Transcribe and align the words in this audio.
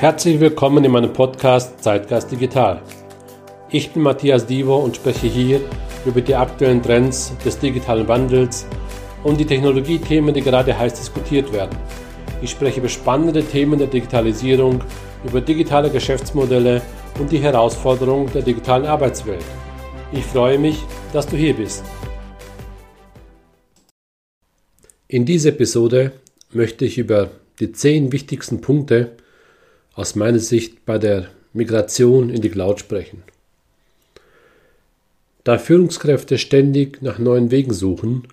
Herzlich 0.00 0.40
willkommen 0.40 0.84
in 0.84 0.90
meinem 0.90 1.12
Podcast 1.12 1.82
Zeitgeist 1.82 2.30
Digital. 2.30 2.82
Ich 3.70 3.92
bin 3.92 4.02
Matthias 4.02 4.44
Divo 4.44 4.76
und 4.76 4.96
spreche 4.96 5.28
hier 5.28 5.60
über 6.04 6.20
die 6.20 6.34
aktuellen 6.34 6.82
Trends 6.82 7.32
des 7.44 7.58
digitalen 7.58 8.06
Wandels 8.08 8.66
und 9.22 9.38
die 9.38 9.46
Technologiethemen, 9.46 10.34
die 10.34 10.42
gerade 10.42 10.76
heiß 10.76 10.94
diskutiert 10.94 11.52
werden. 11.52 11.78
Ich 12.42 12.50
spreche 12.50 12.80
über 12.80 12.88
spannende 12.88 13.44
Themen 13.44 13.78
der 13.78 13.86
Digitalisierung, 13.86 14.82
über 15.24 15.40
digitale 15.40 15.88
Geschäftsmodelle 15.88 16.82
und 17.20 17.30
die 17.30 17.38
Herausforderungen 17.38 18.30
der 18.34 18.42
digitalen 18.42 18.86
Arbeitswelt. 18.86 19.44
Ich 20.12 20.24
freue 20.24 20.58
mich, 20.58 20.82
dass 21.12 21.28
du 21.28 21.36
hier 21.36 21.54
bist. 21.54 21.84
In 25.06 25.24
dieser 25.24 25.50
Episode 25.50 26.12
möchte 26.50 26.84
ich 26.84 26.98
über 26.98 27.30
die 27.60 27.70
zehn 27.70 28.10
wichtigsten 28.10 28.60
Punkte 28.60 29.12
aus 29.94 30.14
meiner 30.14 30.38
Sicht 30.38 30.84
bei 30.84 30.98
der 30.98 31.28
Migration 31.52 32.30
in 32.30 32.40
die 32.40 32.50
Cloud 32.50 32.80
sprechen. 32.80 33.22
Da 35.44 35.58
Führungskräfte 35.58 36.38
ständig 36.38 37.02
nach 37.02 37.18
neuen 37.18 37.50
Wegen 37.50 37.74
suchen, 37.74 38.26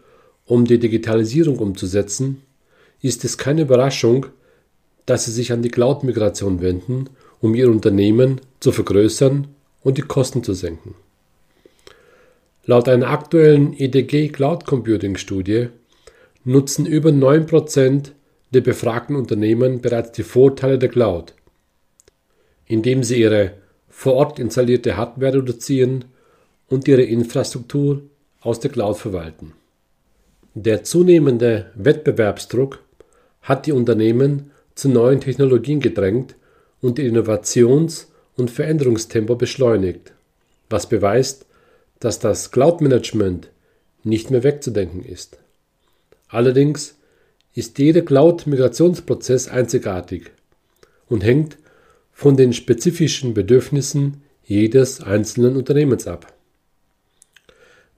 um 0.45 0.65
die 0.65 0.79
Digitalisierung 0.79 1.59
umzusetzen, 1.59 2.41
ist 3.01 3.23
es 3.25 3.37
keine 3.37 3.63
Überraschung, 3.63 4.27
dass 5.05 5.25
sie 5.25 5.31
sich 5.31 5.51
an 5.51 5.61
die 5.61 5.69
Cloud-Migration 5.69 6.61
wenden, 6.61 7.09
um 7.41 7.55
ihr 7.55 7.69
Unternehmen 7.69 8.41
zu 8.59 8.71
vergrößern 8.71 9.47
und 9.81 9.97
die 9.97 10.03
Kosten 10.03 10.43
zu 10.43 10.53
senken. 10.53 10.95
Laut 12.65 12.87
einer 12.87 13.09
aktuellen 13.09 13.73
EDG 13.73 14.29
Cloud 14.29 14.65
Computing 14.65 15.17
Studie 15.17 15.69
nutzen 16.45 16.85
über 16.85 17.09
9% 17.09 18.11
der 18.51 18.61
befragten 18.61 19.15
Unternehmen 19.15 19.81
bereits 19.81 20.11
die 20.11 20.23
Vorteile 20.23 20.77
der 20.77 20.89
Cloud, 20.89 21.33
indem 22.71 23.03
sie 23.03 23.19
ihre 23.19 23.51
vor 23.89 24.13
Ort 24.13 24.39
installierte 24.39 24.95
Hardware 24.95 25.39
reduzieren 25.39 26.05
und 26.69 26.87
ihre 26.87 27.01
Infrastruktur 27.01 28.01
aus 28.39 28.61
der 28.61 28.71
Cloud 28.71 28.97
verwalten. 28.97 29.51
Der 30.53 30.85
zunehmende 30.85 31.69
Wettbewerbsdruck 31.75 32.79
hat 33.41 33.65
die 33.65 33.73
Unternehmen 33.73 34.51
zu 34.73 34.87
neuen 34.87 35.19
Technologien 35.19 35.81
gedrängt 35.81 36.35
und 36.81 36.97
ihr 36.97 37.11
Innovations- 37.11 38.07
und 38.37 38.49
Veränderungstempo 38.49 39.35
beschleunigt, 39.35 40.13
was 40.69 40.87
beweist, 40.87 41.45
dass 41.99 42.19
das 42.19 42.51
Cloud-Management 42.51 43.49
nicht 44.05 44.31
mehr 44.31 44.43
wegzudenken 44.43 45.03
ist. 45.03 45.37
Allerdings 46.29 46.95
ist 47.53 47.79
jeder 47.79 48.01
Cloud-Migrationsprozess 48.01 49.49
einzigartig 49.49 50.31
und 51.09 51.25
hängt 51.25 51.57
von 52.11 52.37
den 52.37 52.53
spezifischen 52.53 53.33
Bedürfnissen 53.33 54.21
jedes 54.43 55.01
einzelnen 55.01 55.55
Unternehmens 55.55 56.07
ab. 56.07 56.33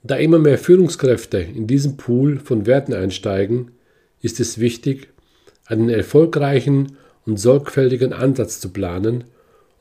Da 0.02 0.16
immer 0.16 0.38
mehr 0.38 0.58
Führungskräfte 0.58 1.38
in 1.38 1.66
diesen 1.66 1.96
Pool 1.96 2.38
von 2.38 2.66
Werten 2.66 2.92
einsteigen, 2.92 3.70
ist 4.20 4.38
es 4.40 4.58
wichtig, 4.58 5.08
einen 5.66 5.88
erfolgreichen 5.88 6.96
und 7.26 7.38
sorgfältigen 7.38 8.12
Ansatz 8.12 8.60
zu 8.60 8.70
planen, 8.70 9.24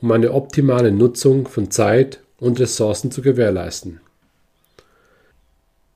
um 0.01 0.11
eine 0.11 0.33
optimale 0.33 0.91
Nutzung 0.91 1.47
von 1.47 1.71
Zeit 1.71 2.19
und 2.37 2.59
Ressourcen 2.59 3.11
zu 3.11 3.21
gewährleisten. 3.21 3.99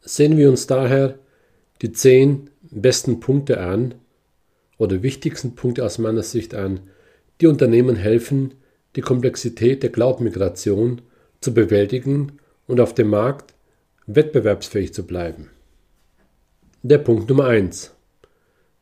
Sehen 0.02 0.38
wir 0.38 0.50
uns 0.50 0.68
daher 0.68 1.20
die 1.82 1.92
zehn 1.92 2.50
besten 2.62 3.20
Punkte 3.20 3.60
an 3.60 3.96
oder 4.78 5.04
wichtigsten 5.04 5.56
Punkte 5.56 5.86
aus 5.86 5.98
meiner 5.98 6.24
Sicht 6.24 6.54
an, 6.54 6.82
die 7.42 7.48
Unternehmen 7.48 7.96
helfen, 7.96 8.54
die 8.96 9.02
Komplexität 9.02 9.84
der 9.84 9.92
Cloud-Migration 9.92 11.02
zu 11.42 11.54
bewältigen 11.54 12.40
und 12.68 12.80
auf 12.80 12.94
dem 12.94 13.10
Markt 13.10 13.54
wettbewerbsfähig 14.08 14.94
zu 14.94 15.06
bleiben. 15.06 15.50
Der 16.84 16.98
Punkt 16.98 17.30
Nummer 17.30 17.46
1. 17.46 17.92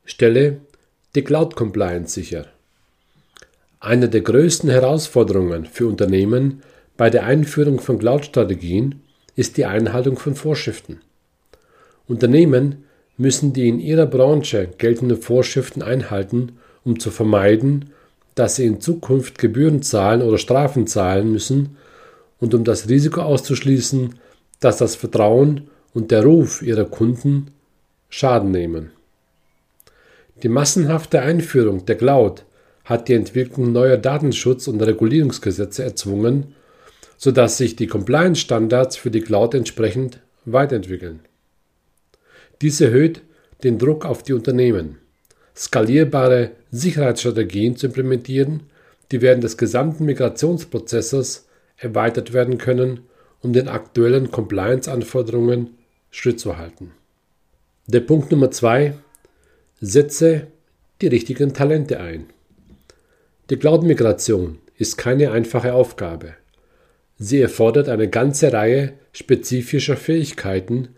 Stelle 0.06 0.62
die 1.16 1.24
Cloud 1.24 1.56
Compliance 1.56 2.14
sicher. 2.14 2.46
Eine 3.80 4.10
der 4.10 4.22
größten 4.22 4.70
Herausforderungen 4.70 5.66
für 5.66 5.88
Unternehmen 5.88 6.62
bei 6.98 7.10
der 7.10 7.26
Einführung 7.26 7.80
von 7.80 8.00
Cloud-Strategien 8.00 9.02
ist 9.36 9.58
die 9.58 9.66
Einhaltung 9.66 10.18
von 10.18 10.36
Vorschriften. 10.36 11.02
Unternehmen 12.08 12.86
müssen 13.18 13.54
die 13.54 13.68
in 13.68 13.80
ihrer 13.80 14.06
Branche 14.06 14.70
geltenden 14.78 15.22
Vorschriften 15.22 15.82
einhalten, 15.82 16.54
um 16.84 17.00
zu 17.00 17.12
vermeiden, 17.12 17.92
dass 18.36 18.58
sie 18.58 18.66
in 18.66 18.82
Zukunft 18.82 19.38
Gebühren 19.38 19.82
zahlen 19.82 20.22
oder 20.22 20.38
Strafen 20.38 20.88
zahlen 20.88 21.32
müssen 21.32 21.78
und 22.40 22.54
um 22.54 22.64
das 22.64 22.90
Risiko 22.90 23.22
auszuschließen, 23.22 24.16
dass 24.60 24.78
das 24.78 24.96
Vertrauen 24.96 25.70
und 25.94 26.12
der 26.12 26.24
Ruf 26.24 26.62
ihrer 26.62 26.86
Kunden 26.86 27.48
Schaden 28.10 28.52
nehmen. 28.52 28.92
Die 30.44 30.50
massenhafte 30.50 31.22
Einführung 31.22 31.86
der 31.86 31.98
Cloud 31.98 32.44
hat 32.84 33.08
die 33.08 33.14
Entwicklung 33.14 33.72
neuer 33.72 33.98
Datenschutz- 33.98 34.68
und 34.68 34.82
Regulierungsgesetze 34.82 35.84
erzwungen, 35.84 36.54
sodass 37.18 37.58
sich 37.58 37.76
die 37.76 37.88
Compliance-Standards 37.88 38.98
für 38.98 39.12
die 39.12 39.22
Cloud 39.22 39.54
entsprechend 39.54 40.20
weiterentwickeln. 40.44 41.22
Dies 42.62 42.82
erhöht 42.82 43.22
den 43.64 43.80
Druck 43.80 44.06
auf 44.06 44.24
die 44.24 44.34
Unternehmen, 44.34 44.98
skalierbare 45.56 46.52
Sicherheitsstrategien 46.72 47.76
zu 47.78 47.88
implementieren, 47.88 48.64
die 49.12 49.22
während 49.22 49.44
des 49.44 49.58
gesamten 49.58 50.06
Migrationsprozesses 50.06 51.48
erweitert 51.78 52.34
werden 52.34 52.58
können, 52.58 53.02
um 53.42 53.54
den 53.54 53.68
aktuellen 53.68 54.32
Compliance-Anforderungen 54.32 55.78
Schritt 56.12 56.40
zu 56.40 56.58
halten. 56.58 56.92
Der 57.88 58.00
Punkt 58.00 58.32
Nummer 58.32 58.52
zwei: 58.52 58.94
Setze 59.80 60.48
die 61.02 61.08
richtigen 61.08 61.54
Talente 61.54 62.00
ein. 62.00 62.26
Die 63.50 63.58
Cloud-Migration 63.58 64.60
ist 64.78 64.98
keine 64.98 65.32
einfache 65.32 65.74
Aufgabe. 65.74 66.34
Sie 67.18 67.40
erfordert 67.40 67.88
eine 67.88 68.10
ganze 68.10 68.52
Reihe 68.52 68.94
spezifischer 69.14 69.96
Fähigkeiten 69.96 70.90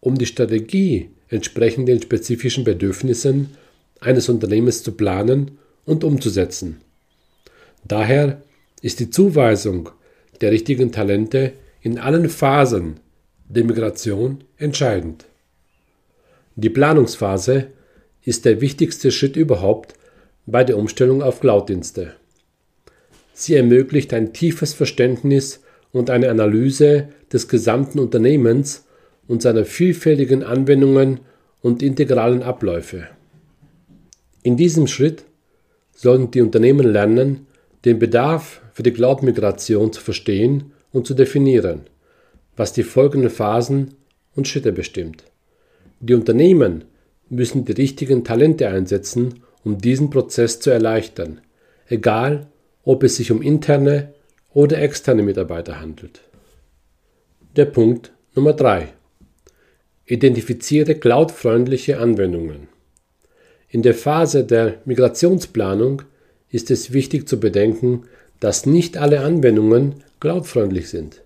um 0.00 0.16
die 0.16 0.26
Strategie 0.26 1.10
entsprechend 1.28 1.88
den 1.88 2.02
spezifischen 2.02 2.64
Bedürfnissen 2.64 3.56
eines 4.02 4.28
Unternehmens 4.28 4.82
zu 4.82 4.92
planen 4.92 5.58
und 5.84 6.04
umzusetzen. 6.04 6.80
Daher 7.84 8.42
ist 8.80 9.00
die 9.00 9.10
Zuweisung 9.10 9.90
der 10.40 10.52
richtigen 10.52 10.92
Talente 10.92 11.52
in 11.80 11.98
allen 11.98 12.28
Phasen 12.28 13.00
der 13.48 13.64
Migration 13.64 14.44
entscheidend. 14.56 15.24
Die 16.56 16.70
Planungsphase 16.70 17.68
ist 18.24 18.44
der 18.44 18.60
wichtigste 18.60 19.10
Schritt 19.10 19.36
überhaupt 19.36 19.94
bei 20.46 20.64
der 20.64 20.76
Umstellung 20.76 21.22
auf 21.22 21.40
Cloud-Dienste. 21.40 22.14
Sie 23.32 23.54
ermöglicht 23.54 24.12
ein 24.12 24.32
tiefes 24.32 24.74
Verständnis 24.74 25.60
und 25.92 26.10
eine 26.10 26.30
Analyse 26.30 27.08
des 27.32 27.48
gesamten 27.48 27.98
Unternehmens 27.98 28.84
und 29.26 29.42
seiner 29.42 29.64
vielfältigen 29.64 30.42
Anwendungen 30.42 31.20
und 31.60 31.82
integralen 31.82 32.42
Abläufe. 32.42 33.08
In 34.42 34.56
diesem 34.56 34.86
Schritt 34.86 35.24
sollen 35.94 36.30
die 36.30 36.40
Unternehmen 36.40 36.86
lernen, 36.86 37.46
den 37.84 37.98
Bedarf 37.98 38.60
für 38.72 38.82
die 38.82 38.92
Cloud-Migration 38.92 39.92
zu 39.92 40.00
verstehen 40.00 40.72
und 40.92 41.06
zu 41.06 41.14
definieren, 41.14 41.82
was 42.56 42.72
die 42.72 42.82
folgenden 42.82 43.30
Phasen 43.30 43.94
und 44.34 44.48
Schritte 44.48 44.72
bestimmt. 44.72 45.24
Die 46.00 46.14
Unternehmen 46.14 46.84
müssen 47.28 47.64
die 47.64 47.72
richtigen 47.72 48.24
Talente 48.24 48.68
einsetzen, 48.68 49.42
um 49.64 49.78
diesen 49.78 50.10
Prozess 50.10 50.58
zu 50.58 50.70
erleichtern, 50.70 51.40
egal 51.88 52.48
ob 52.84 53.04
es 53.04 53.16
sich 53.16 53.30
um 53.30 53.42
interne 53.42 54.12
oder 54.52 54.80
externe 54.80 55.22
Mitarbeiter 55.22 55.80
handelt. 55.80 56.20
Der 57.56 57.66
Punkt 57.66 58.12
Nummer 58.34 58.54
3. 58.54 58.88
Identifiziere 60.06 60.96
cloud-freundliche 60.96 61.98
Anwendungen. 61.98 62.71
In 63.72 63.80
der 63.80 63.94
Phase 63.94 64.44
der 64.44 64.74
Migrationsplanung 64.84 66.02
ist 66.50 66.70
es 66.70 66.92
wichtig 66.92 67.26
zu 67.26 67.40
bedenken, 67.40 68.02
dass 68.38 68.66
nicht 68.66 68.98
alle 68.98 69.20
Anwendungen 69.22 69.94
cloud-freundlich 70.20 70.90
sind. 70.90 71.22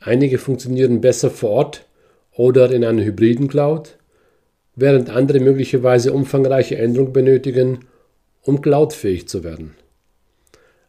Einige 0.00 0.38
funktionieren 0.38 1.02
besser 1.02 1.28
vor 1.28 1.50
Ort 1.50 1.86
oder 2.32 2.70
in 2.70 2.82
einer 2.82 3.04
hybriden 3.04 3.48
Cloud, 3.48 3.98
während 4.74 5.10
andere 5.10 5.38
möglicherweise 5.38 6.14
umfangreiche 6.14 6.78
Änderungen 6.78 7.12
benötigen, 7.12 7.80
um 8.40 8.62
cloudfähig 8.62 9.28
zu 9.28 9.44
werden. 9.44 9.74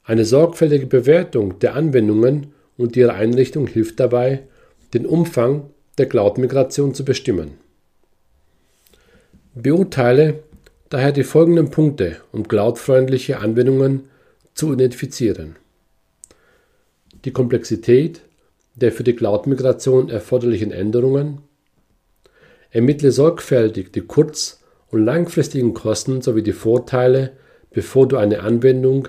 Eine 0.06 0.24
sorgfältige 0.24 0.86
Bewertung 0.86 1.60
der 1.60 1.76
Anwendungen 1.76 2.54
und 2.78 2.96
ihrer 2.96 3.16
Einrichtung 3.16 3.68
hilft 3.68 4.00
dabei, 4.00 4.44
den 4.94 5.06
Umfang 5.06 5.70
der 5.98 6.08
Cloud-Migration 6.08 6.94
zu 6.94 7.04
bestimmen. 7.04 7.56
Beurteile 9.58 10.44
daher 10.90 11.12
die 11.12 11.24
folgenden 11.24 11.72
Punkte, 11.72 12.18
um 12.32 12.48
cloudfreundliche 12.48 13.40
Anwendungen 13.40 14.10
zu 14.54 14.74
identifizieren. 14.74 15.56
Die 17.26 17.32
Komplexität 17.32 18.22
der 18.76 18.92
für 18.92 19.04
die 19.04 19.16
Cloud-Migration 19.16 20.10
erforderlichen 20.10 20.72
Änderungen, 20.72 21.40
ermittle 22.72 23.12
sorgfältig 23.12 23.92
die 23.92 24.02
kurz- 24.02 24.62
und 24.90 25.04
langfristigen 25.04 25.74
Kosten 25.74 26.22
sowie 26.22 26.44
die 26.44 26.54
Vorteile, 26.54 27.32
bevor 27.72 28.08
du 28.08 28.18
eine 28.18 28.42
Anwendung 28.42 29.08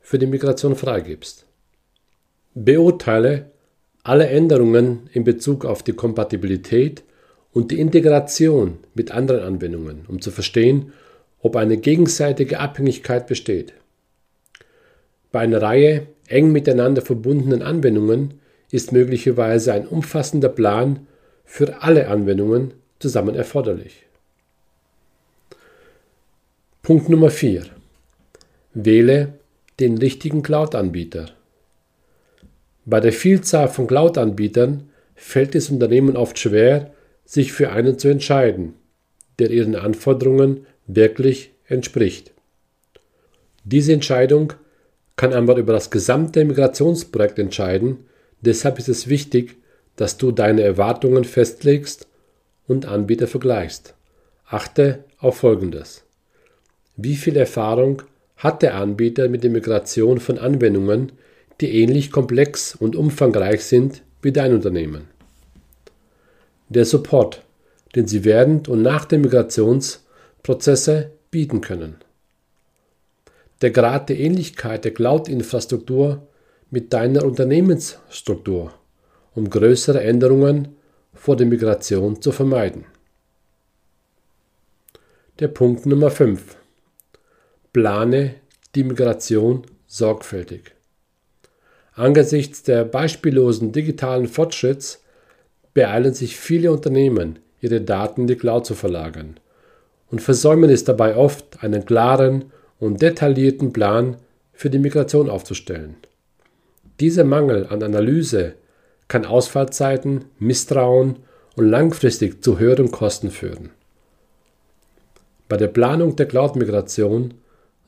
für 0.00 0.18
die 0.18 0.26
Migration 0.26 0.76
freigibst. 0.76 1.46
Beurteile 2.54 3.50
alle 4.02 4.28
Änderungen 4.28 5.10
in 5.12 5.24
Bezug 5.24 5.64
auf 5.64 5.82
die 5.82 5.92
Kompatibilität 5.92 7.02
und 7.52 7.70
die 7.70 7.80
Integration 7.80 8.78
mit 8.94 9.10
anderen 9.10 9.42
Anwendungen, 9.42 10.04
um 10.06 10.20
zu 10.20 10.30
verstehen, 10.30 10.92
ob 11.40 11.56
eine 11.56 11.76
gegenseitige 11.76 12.58
Abhängigkeit 12.60 13.26
besteht. 13.26 13.74
Bei 15.30 15.40
einer 15.40 15.62
Reihe 15.62 16.06
eng 16.26 16.52
miteinander 16.52 17.02
verbundenen 17.02 17.62
Anwendungen 17.62 18.34
ist 18.70 18.92
möglicherweise 18.92 19.72
ein 19.72 19.86
umfassender 19.86 20.48
Plan 20.48 21.06
für 21.44 21.82
alle 21.82 22.08
Anwendungen 22.08 22.74
zusammen 22.98 23.34
erforderlich. 23.34 24.04
Punkt 26.82 27.08
Nummer 27.08 27.30
4. 27.30 27.64
Wähle 28.74 29.34
den 29.80 29.98
richtigen 29.98 30.42
Cloud-Anbieter. 30.42 31.30
Bei 32.84 33.00
der 33.00 33.12
Vielzahl 33.12 33.68
von 33.68 33.86
Cloud-Anbietern 33.86 34.88
fällt 35.14 35.54
es 35.54 35.68
Unternehmen 35.68 36.16
oft 36.16 36.38
schwer, 36.38 36.92
sich 37.24 37.52
für 37.52 37.70
einen 37.70 37.98
zu 37.98 38.08
entscheiden, 38.08 38.74
der 39.38 39.50
ihren 39.50 39.76
Anforderungen 39.76 40.66
wirklich 40.88 41.52
entspricht. 41.66 42.32
Diese 43.62 43.92
Entscheidung 43.92 44.54
kann 45.16 45.32
aber 45.32 45.56
über 45.56 45.72
das 45.72 45.90
gesamte 45.90 46.44
Migrationsprojekt 46.44 47.38
entscheiden, 47.38 47.98
deshalb 48.40 48.78
ist 48.78 48.88
es 48.88 49.08
wichtig, 49.08 49.56
dass 49.96 50.16
du 50.16 50.32
deine 50.32 50.62
Erwartungen 50.62 51.24
festlegst 51.24 52.06
und 52.66 52.86
Anbieter 52.86 53.26
vergleichst. 53.26 53.94
Achte 54.46 55.04
auf 55.18 55.38
Folgendes. 55.38 56.04
Wie 56.96 57.16
viel 57.16 57.36
Erfahrung 57.36 58.02
hat 58.36 58.62
der 58.62 58.76
Anbieter 58.76 59.28
mit 59.28 59.42
der 59.42 59.50
Migration 59.50 60.20
von 60.20 60.38
Anwendungen, 60.38 61.12
die 61.60 61.82
ähnlich 61.82 62.10
komplex 62.10 62.74
und 62.74 62.96
umfangreich 62.96 63.64
sind 63.64 64.02
wie 64.22 64.32
dein 64.32 64.54
Unternehmen? 64.54 65.08
Der 66.68 66.84
Support, 66.84 67.42
den 67.96 68.06
sie 68.06 68.24
während 68.24 68.68
und 68.68 68.82
nach 68.82 69.04
der 69.04 69.18
Migrationsprozesse 70.38 71.12
bieten 71.30 71.60
können. 71.60 71.96
Der 73.60 73.70
Grad 73.70 74.08
der 74.08 74.18
Ähnlichkeit 74.18 74.84
der 74.84 74.94
Cloud-Infrastruktur 74.94 76.26
mit 76.70 76.92
deiner 76.92 77.24
Unternehmensstruktur, 77.24 78.72
um 79.34 79.50
größere 79.50 80.02
Änderungen 80.02 80.76
vor 81.12 81.36
der 81.36 81.46
Migration 81.46 82.22
zu 82.22 82.32
vermeiden. 82.32 82.84
Der 85.40 85.48
Punkt 85.48 85.86
Nummer 85.86 86.10
5. 86.10 86.56
Plane 87.72 88.34
die 88.74 88.84
Migration 88.84 89.66
sorgfältig. 89.86 90.72
Angesichts 91.94 92.62
der 92.62 92.84
beispiellosen 92.84 93.72
digitalen 93.72 94.28
Fortschritts 94.28 95.02
beeilen 95.74 96.14
sich 96.14 96.36
viele 96.36 96.70
Unternehmen, 96.70 97.40
ihre 97.60 97.80
Daten 97.80 98.22
in 98.22 98.26
die 98.28 98.36
Cloud 98.36 98.66
zu 98.66 98.74
verlagern 98.74 99.40
und 100.10 100.20
versäumen 100.20 100.70
es 100.70 100.84
dabei 100.84 101.16
oft, 101.16 101.62
einen 101.62 101.84
klaren 101.84 102.46
und 102.80 103.02
detaillierten 103.02 103.72
Plan 103.72 104.16
für 104.52 104.70
die 104.70 104.78
Migration 104.78 105.28
aufzustellen. 105.28 105.96
Dieser 107.00 107.24
Mangel 107.24 107.66
an 107.68 107.82
Analyse 107.82 108.54
kann 109.06 109.24
Ausfallzeiten, 109.24 110.24
Misstrauen 110.38 111.16
und 111.56 111.68
langfristig 111.68 112.42
zu 112.42 112.58
höheren 112.58 112.90
Kosten 112.90 113.30
führen. 113.30 113.70
Bei 115.48 115.56
der 115.56 115.68
Planung 115.68 116.16
der 116.16 116.26
Cloud-Migration 116.26 117.34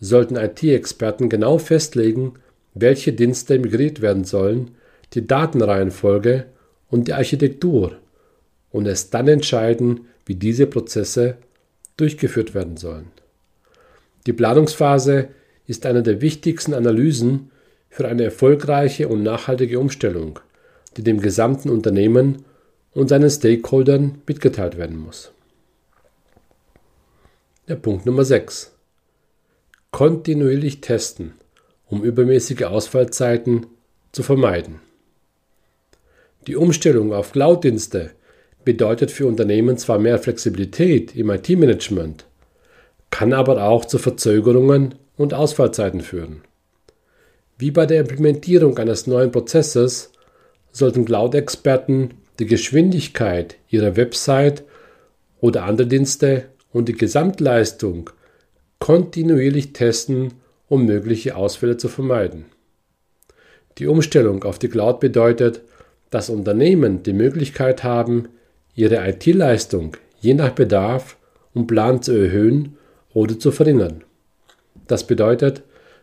sollten 0.01 0.37
IT-Experten 0.37 1.29
genau 1.29 1.59
festlegen, 1.59 2.35
welche 2.75 3.13
Dienste 3.13 3.59
migriert 3.59 4.01
werden 4.01 4.25
sollen, 4.25 4.71
die 5.13 5.27
Datenreihenfolge 5.27 6.47
und 6.89 7.09
die 7.09 7.13
Architektur 7.13 7.97
und 8.71 8.87
es 8.87 9.11
dann 9.11 9.29
entscheiden, 9.29 10.07
wie 10.25 10.37
diese 10.37 10.67
Prozesse 10.67 11.37
durchgeführt 12.01 12.55
werden 12.55 12.77
sollen. 12.77 13.11
Die 14.27 14.33
Planungsphase 14.33 15.29
ist 15.67 15.87
eine 15.87 16.03
der 16.03 16.21
wichtigsten 16.21 16.75
Analysen 16.75 17.51
für 17.89 18.07
eine 18.09 18.25
erfolgreiche 18.25 19.09
und 19.09 19.23
nachhaltige 19.23 19.79
Umstellung, 19.79 20.39
die 20.97 21.03
dem 21.03 21.21
gesamten 21.21 21.71
Unternehmen 21.71 22.45
und 22.93 23.09
seinen 23.09 23.31
Stakeholdern 23.31 24.23
mitgeteilt 24.27 24.77
werden 24.77 24.99
muss. 24.99 25.33
Der 27.69 27.77
Punkt 27.77 28.05
Nummer 28.05 28.25
6. 28.25 28.73
Kontinuierlich 29.91 30.81
testen, 30.81 31.35
um 31.87 32.03
übermäßige 32.03 32.63
Ausfallzeiten 32.63 33.67
zu 34.13 34.23
vermeiden. 34.23 34.81
Die 36.47 36.57
Umstellung 36.57 37.13
auf 37.13 37.33
Cloud-Dienste 37.33 38.11
bedeutet 38.65 39.11
für 39.11 39.27
Unternehmen 39.27 39.77
zwar 39.79 39.99
mehr 39.99 40.19
Flexibilität 40.19 41.17
im 41.17 41.31
IT-Management, 41.31 42.27
kann 43.11 43.33
aber 43.33 43.65
auch 43.65 43.85
zu 43.85 43.99
Verzögerungen 43.99 44.95
und 45.17 45.35
Ausfallzeiten 45.35 46.01
führen. 46.01 46.43
Wie 47.59 47.71
bei 47.71 47.87
der 47.87 48.01
Implementierung 48.01 48.79
eines 48.79 49.07
neuen 49.07 49.33
Prozesses 49.33 50.13
sollten 50.73 51.05
Cloud-Experten 51.05 52.11
die 52.39 52.47
Geschwindigkeit 52.47 53.57
ihrer 53.69 53.97
Website 53.97 54.65
oder 55.41 55.65
andere 55.65 55.87
Dienste 55.87 56.47
und 56.73 56.89
die 56.89 56.95
Gesamtleistung 56.95 58.11
kontinuierlich 58.79 59.73
testen, 59.73 60.35
um 60.69 60.87
mögliche 60.87 61.37
Ausfälle 61.37 61.77
zu 61.77 61.89
vermeiden. 61.89 62.47
Die 63.79 63.87
Umstellung 63.87 64.45
auf 64.45 64.59
die 64.59 64.69
Cloud 64.69 65.01
bedeutet, 65.01 65.61
dass 66.11 66.31
Unternehmen 66.31 67.03
die 67.03 67.13
Möglichkeit 67.13 67.85
haben, 67.85 68.29
ihre 68.75 69.09
IT-Leistung 69.09 69.97
je 70.21 70.35
nach 70.35 70.51
Bedarf 70.51 71.17
und 71.55 71.67
Plan 71.67 72.03
zu 72.03 72.13
erhöhen 72.13 72.77
oder 73.13 73.39
zu 73.39 73.51
verringern. 73.53 74.05
Das 74.87 75.07
bedeutet, 75.07 75.63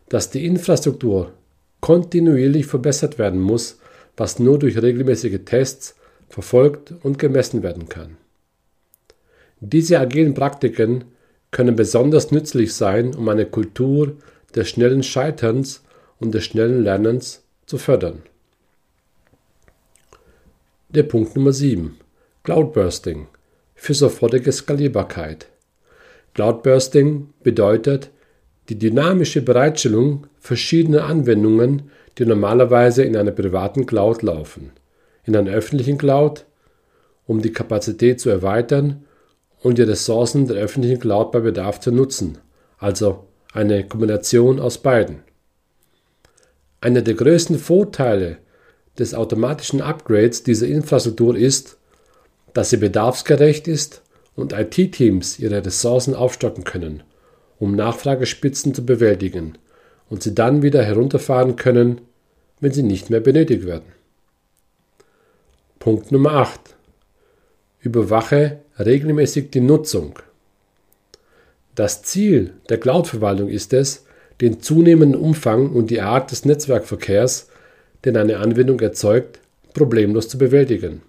dass 0.09 0.29
die 0.29 0.45
Infrastruktur 0.45 1.33
kontinuierlich 1.81 2.65
verbessert 2.65 3.19
werden 3.19 3.39
muss, 3.39 3.79
was 4.15 4.39
nur 4.39 4.57
durch 4.59 4.81
regelmäßige 4.81 5.39
Tests 5.45 5.95
verfolgt 6.29 6.93
und 7.03 7.19
gemessen 7.19 7.63
werden 7.63 7.87
kann. 7.87 8.17
Diese 9.59 9.99
agilen 9.99 10.33
Praktiken 10.33 11.05
können 11.51 11.75
besonders 11.75 12.31
nützlich 12.31 12.73
sein, 12.73 13.15
um 13.15 13.29
eine 13.29 13.45
Kultur 13.45 14.17
des 14.55 14.69
schnellen 14.69 15.03
Scheiterns 15.03 15.83
und 16.19 16.33
des 16.33 16.43
schnellen 16.43 16.83
Lernens 16.83 17.43
zu 17.65 17.77
fördern. 17.77 18.23
Der 20.89 21.03
Punkt 21.03 21.35
Nummer 21.35 21.53
7. 21.53 21.97
Cloudbursting 22.47 23.27
für 23.75 23.93
sofortige 23.93 24.53
Skalierbarkeit. 24.53 25.47
Cloudbursting 26.33 27.33
bedeutet 27.43 28.09
die 28.69 28.79
dynamische 28.79 29.41
Bereitstellung 29.41 30.27
verschiedener 30.39 31.03
Anwendungen, 31.03 31.91
die 32.17 32.25
normalerweise 32.25 33.03
in 33.03 33.17
einer 33.17 33.31
privaten 33.31 33.85
Cloud 33.85 34.21
laufen, 34.21 34.71
in 35.25 35.35
einer 35.35 35.51
öffentlichen 35.51 35.97
Cloud, 35.97 36.45
um 37.25 37.41
die 37.41 37.51
Kapazität 37.51 38.21
zu 38.21 38.29
erweitern 38.29 39.03
und 39.61 39.77
die 39.77 39.83
Ressourcen 39.83 40.47
der 40.47 40.55
öffentlichen 40.55 41.01
Cloud 41.01 41.33
bei 41.33 41.41
Bedarf 41.41 41.81
zu 41.81 41.91
nutzen, 41.91 42.37
also 42.77 43.25
eine 43.51 43.85
Kombination 43.85 44.61
aus 44.61 44.77
beiden. 44.77 45.19
Einer 46.79 47.01
der 47.01 47.15
größten 47.15 47.59
Vorteile 47.59 48.37
des 48.97 49.13
automatischen 49.13 49.81
Upgrades 49.81 50.43
dieser 50.43 50.67
Infrastruktur 50.67 51.35
ist, 51.35 51.76
dass 52.57 52.71
sie 52.71 52.77
bedarfsgerecht 52.77 53.67
ist 53.67 54.01
und 54.35 54.51
IT-Teams 54.51 55.37
ihre 55.37 55.63
Ressourcen 55.63 56.15
aufstocken 56.15 56.63
können, 56.63 57.03
um 57.59 57.75
Nachfragespitzen 57.75 58.73
zu 58.73 58.83
bewältigen 58.83 59.59
und 60.09 60.23
sie 60.23 60.33
dann 60.33 60.63
wieder 60.63 60.83
herunterfahren 60.83 61.55
können, 61.55 62.01
wenn 62.59 62.71
sie 62.71 62.81
nicht 62.81 63.11
mehr 63.11 63.19
benötigt 63.19 63.67
werden. 63.67 63.85
Punkt 65.77 66.11
Nummer 66.11 66.31
8. 66.31 66.59
Überwache 67.81 68.57
regelmäßig 68.79 69.51
die 69.51 69.61
Nutzung. 69.61 70.17
Das 71.75 72.01
Ziel 72.01 72.53
der 72.69 72.79
Cloud-Verwaltung 72.79 73.49
ist 73.49 73.71
es, 73.71 74.07
den 74.41 74.61
zunehmenden 74.61 75.21
Umfang 75.21 75.69
und 75.69 75.91
die 75.91 76.01
Art 76.01 76.31
des 76.31 76.43
Netzwerkverkehrs, 76.43 77.49
den 78.03 78.17
eine 78.17 78.39
Anwendung 78.39 78.79
erzeugt, 78.79 79.41
problemlos 79.75 80.27
zu 80.27 80.39
bewältigen. 80.39 81.03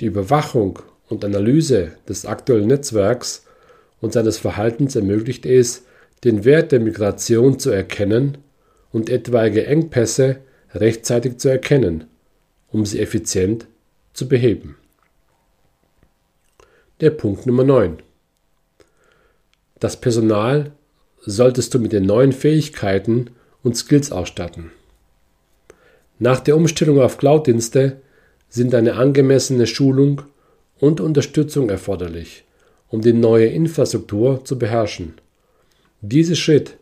Die 0.00 0.06
Überwachung 0.06 0.78
und 1.08 1.24
Analyse 1.24 1.92
des 2.08 2.26
aktuellen 2.26 2.68
Netzwerks 2.68 3.44
und 4.00 4.12
seines 4.12 4.38
Verhaltens 4.38 4.96
ermöglicht 4.96 5.46
es, 5.46 5.84
den 6.24 6.44
Wert 6.44 6.72
der 6.72 6.80
Migration 6.80 7.58
zu 7.58 7.70
erkennen 7.70 8.38
und 8.92 9.10
etwaige 9.10 9.66
Engpässe 9.66 10.38
rechtzeitig 10.74 11.38
zu 11.38 11.48
erkennen, 11.48 12.04
um 12.70 12.86
sie 12.86 13.00
effizient 13.00 13.66
zu 14.12 14.28
beheben. 14.28 14.76
Der 17.00 17.10
Punkt 17.10 17.46
Nummer 17.46 17.64
9. 17.64 17.98
Das 19.80 20.00
Personal 20.00 20.70
solltest 21.20 21.74
du 21.74 21.78
mit 21.78 21.92
den 21.92 22.06
neuen 22.06 22.32
Fähigkeiten 22.32 23.30
und 23.62 23.76
Skills 23.76 24.12
ausstatten. 24.12 24.70
Nach 26.18 26.40
der 26.40 26.56
Umstellung 26.56 27.00
auf 27.00 27.18
Cloud-Dienste 27.18 28.00
sind 28.52 28.74
eine 28.74 28.96
angemessene 28.96 29.66
Schulung 29.66 30.22
und 30.78 31.00
Unterstützung 31.00 31.70
erforderlich, 31.70 32.44
um 32.90 33.00
die 33.00 33.14
neue 33.14 33.46
Infrastruktur 33.46 34.44
zu 34.44 34.58
beherrschen. 34.58 35.14
Dieser 36.02 36.34
Schritt 36.34 36.76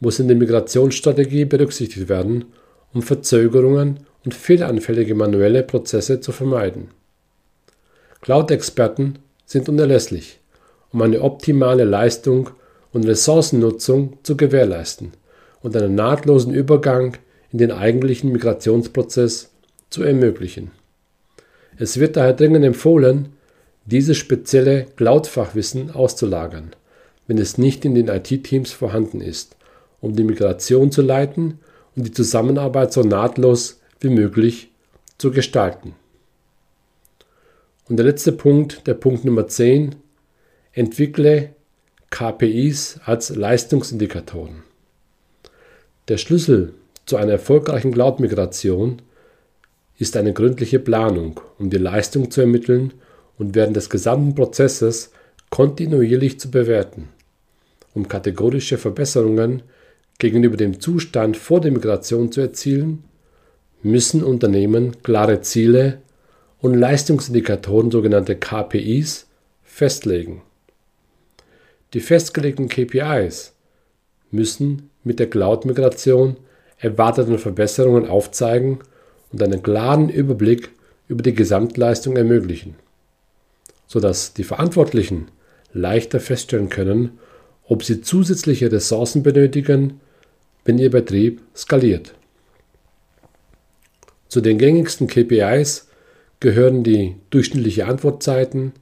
muss 0.00 0.18
in 0.18 0.28
der 0.28 0.36
Migrationsstrategie 0.38 1.44
berücksichtigt 1.44 2.08
werden, 2.08 2.46
um 2.94 3.02
Verzögerungen 3.02 4.00
und 4.24 4.32
fehleranfällige 4.32 5.14
manuelle 5.14 5.62
Prozesse 5.62 6.20
zu 6.20 6.32
vermeiden. 6.32 6.88
Cloud-Experten 8.22 9.18
sind 9.44 9.68
unerlässlich, 9.68 10.40
um 10.90 11.02
eine 11.02 11.20
optimale 11.20 11.84
Leistung 11.84 12.48
und 12.94 13.06
Ressourcennutzung 13.06 14.16
zu 14.22 14.38
gewährleisten 14.38 15.12
und 15.60 15.76
einen 15.76 15.94
nahtlosen 15.94 16.54
Übergang 16.54 17.18
in 17.52 17.58
den 17.58 17.72
eigentlichen 17.72 18.32
Migrationsprozess 18.32 19.50
zu 19.90 20.02
ermöglichen. 20.02 20.70
Es 21.80 21.98
wird 21.98 22.18
daher 22.18 22.34
dringend 22.34 22.62
empfohlen, 22.62 23.30
dieses 23.86 24.18
spezielle 24.18 24.84
Cloud-Fachwissen 24.96 25.90
auszulagern, 25.90 26.76
wenn 27.26 27.38
es 27.38 27.56
nicht 27.56 27.86
in 27.86 27.94
den 27.94 28.08
IT-Teams 28.08 28.70
vorhanden 28.70 29.22
ist, 29.22 29.56
um 30.02 30.14
die 30.14 30.24
Migration 30.24 30.92
zu 30.92 31.00
leiten 31.00 31.58
und 31.96 32.06
die 32.06 32.12
Zusammenarbeit 32.12 32.92
so 32.92 33.00
nahtlos 33.00 33.80
wie 33.98 34.10
möglich 34.10 34.68
zu 35.16 35.30
gestalten. 35.30 35.94
Und 37.88 37.96
der 37.96 38.04
letzte 38.04 38.32
Punkt, 38.32 38.86
der 38.86 38.94
Punkt 38.94 39.24
Nummer 39.24 39.48
10, 39.48 39.94
entwickle 40.74 41.54
KPIs 42.10 43.00
als 43.06 43.34
Leistungsindikatoren. 43.34 44.64
Der 46.08 46.18
Schlüssel 46.18 46.74
zu 47.06 47.16
einer 47.16 47.32
erfolgreichen 47.32 47.92
Cloud-Migration 47.92 49.00
ist 50.00 50.16
eine 50.16 50.32
gründliche 50.32 50.78
Planung, 50.78 51.40
um 51.58 51.68
die 51.68 51.76
Leistung 51.76 52.30
zu 52.30 52.40
ermitteln 52.40 52.94
und 53.38 53.54
während 53.54 53.76
des 53.76 53.90
gesamten 53.90 54.34
Prozesses 54.34 55.12
kontinuierlich 55.50 56.40
zu 56.40 56.50
bewerten, 56.50 57.10
um 57.94 58.08
kategorische 58.08 58.78
Verbesserungen 58.78 59.62
gegenüber 60.18 60.56
dem 60.56 60.80
Zustand 60.80 61.36
vor 61.36 61.60
der 61.60 61.70
Migration 61.70 62.32
zu 62.32 62.40
erzielen, 62.40 63.04
müssen 63.82 64.24
Unternehmen 64.24 65.02
klare 65.02 65.42
Ziele 65.42 66.00
und 66.60 66.74
Leistungsindikatoren, 66.74 67.90
sogenannte 67.90 68.36
KPIs, 68.36 69.26
festlegen. 69.62 70.40
Die 71.92 72.00
festgelegten 72.00 72.68
KPIs 72.68 73.52
müssen 74.30 74.88
mit 75.04 75.18
der 75.18 75.28
Cloud-Migration 75.28 76.36
erwarteten 76.78 77.38
Verbesserungen 77.38 78.08
aufzeigen 78.08 78.80
und 79.32 79.42
einen 79.42 79.62
klaren 79.62 80.08
Überblick 80.08 80.70
über 81.08 81.22
die 81.22 81.34
Gesamtleistung 81.34 82.16
ermöglichen, 82.16 82.76
sodass 83.86 84.34
die 84.34 84.44
Verantwortlichen 84.44 85.28
leichter 85.72 86.20
feststellen 86.20 86.68
können, 86.68 87.18
ob 87.64 87.84
sie 87.84 88.00
zusätzliche 88.00 88.70
Ressourcen 88.70 89.22
benötigen, 89.22 90.00
wenn 90.64 90.78
ihr 90.78 90.90
Betrieb 90.90 91.42
skaliert. 91.56 92.14
Zu 94.28 94.40
den 94.40 94.58
gängigsten 94.58 95.06
KPIs 95.06 95.88
gehören 96.38 96.84
die 96.84 97.16
durchschnittliche 97.30 97.86
Antwortzeiten, 97.86 98.72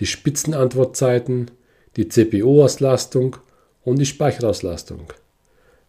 die 0.00 0.06
Spitzenantwortzeiten, 0.06 1.50
die 1.96 2.08
CPU-Auslastung 2.08 3.36
und 3.84 3.98
die 3.98 4.06
Speicherauslastung. 4.06 5.12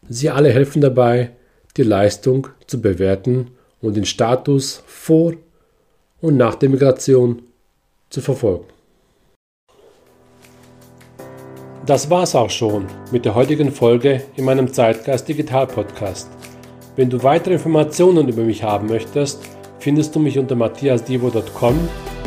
Sie 0.09 0.29
alle 0.29 0.51
helfen 0.51 0.81
dabei, 0.81 1.31
die 1.75 1.83
Leistung 1.83 2.47
zu 2.65 2.81
bewerten 2.81 3.51
und 3.81 3.95
den 3.95 4.05
Status 4.05 4.83
vor 4.85 5.33
und 6.21 6.37
nach 6.37 6.55
der 6.55 6.69
Migration 6.69 7.43
zu 8.09 8.21
verfolgen. 8.21 8.65
Das 11.85 12.09
war's 12.09 12.35
auch 12.35 12.49
schon 12.49 12.85
mit 13.11 13.23
der 13.23 13.33
heutigen 13.33 13.71
Folge 13.71 14.21
in 14.35 14.43
meinem 14.43 14.73
Zeitgeist 14.73 15.27
Digital 15.27 15.67
Podcast. 15.67 16.29
Wenn 16.97 17.09
du 17.09 17.23
weitere 17.23 17.53
Informationen 17.53 18.27
über 18.27 18.41
mich 18.41 18.61
haben 18.63 18.87
möchtest, 18.87 19.39
findest 19.79 20.13
du 20.13 20.19
mich 20.19 20.37
unter 20.37 20.55
matthiasdivo.com 20.55 21.77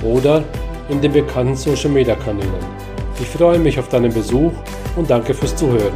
oder 0.02 0.44
in 0.88 1.00
den 1.02 1.12
bekannten 1.12 1.56
Social 1.56 1.90
Media 1.90 2.14
Kanälen. 2.14 2.50
Ich 3.20 3.28
freue 3.28 3.58
mich 3.58 3.78
auf 3.78 3.88
deinen 3.88 4.14
Besuch 4.14 4.52
und 4.96 5.10
danke 5.10 5.34
fürs 5.34 5.54
Zuhören. 5.54 5.92